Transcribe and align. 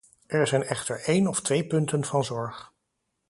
Er 0.27 0.47
zijn 0.47 0.63
echter 0.63 1.03
één 1.03 1.27
of 1.27 1.41
twee 1.41 1.67
punten 1.67 2.05
van 2.05 2.23
zorg. 2.23 2.71